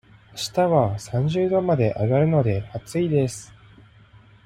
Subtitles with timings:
[0.33, 3.53] あしたは三十度まで上がるので、暑いです。